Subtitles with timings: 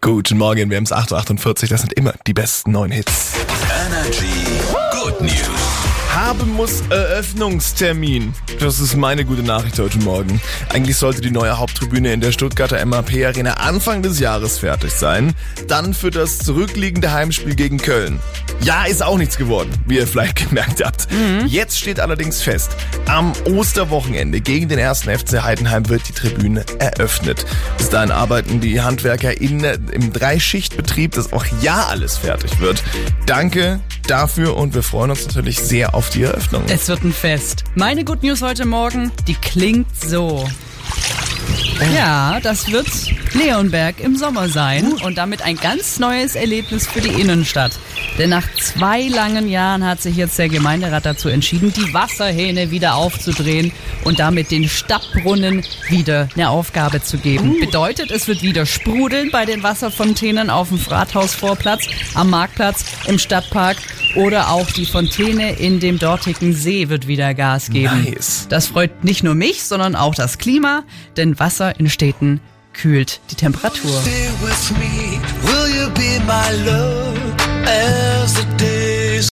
[0.00, 3.34] Guten Morgen, wir haben es 8.48 das sind immer die besten neuen Hits.
[3.86, 4.26] Energy
[4.92, 5.59] Good News.
[6.30, 8.32] Haben muss Eröffnungstermin.
[8.60, 10.40] Das ist meine gute Nachricht heute Morgen.
[10.68, 15.34] Eigentlich sollte die neue Haupttribüne in der Stuttgarter MAP Arena Anfang des Jahres fertig sein.
[15.66, 18.20] Dann für das zurückliegende Heimspiel gegen Köln.
[18.60, 21.08] Ja, ist auch nichts geworden, wie ihr vielleicht gemerkt habt.
[21.46, 22.76] Jetzt steht allerdings fest,
[23.08, 27.44] am Osterwochenende gegen den ersten FC Heidenheim wird die Tribüne eröffnet.
[27.76, 32.84] Bis dahin arbeiten die Handwerker in, im Dreischichtbetrieb, dass auch ja alles fertig wird.
[33.26, 36.64] Danke dafür und wir freuen uns natürlich sehr auf die Eröffnung.
[36.68, 37.64] Es wird ein Fest.
[37.76, 40.48] Meine Good News heute Morgen, die klingt so.
[41.94, 42.88] Ja, das wird
[43.32, 47.72] Leonberg im Sommer sein und damit ein ganz neues Erlebnis für die Innenstadt.
[48.18, 52.96] Denn nach zwei langen Jahren hat sich jetzt der Gemeinderat dazu entschieden, die Wasserhähne wieder
[52.96, 53.72] aufzudrehen
[54.04, 57.58] und damit den Stadtbrunnen wieder eine Aufgabe zu geben.
[57.60, 63.78] Bedeutet, es wird wieder sprudeln bei den Wasserfontänen auf dem Rathausvorplatz, am Marktplatz, im Stadtpark
[64.14, 68.04] oder auch die Fontäne in dem dortigen See wird wieder Gas geben.
[68.04, 68.46] Nice.
[68.48, 70.84] Das freut nicht nur mich, sondern auch das Klima,
[71.16, 72.40] denn Wasser in Städten
[72.72, 74.00] kühlt die Temperatur.
[74.02, 77.99] Stay with me, will you be my love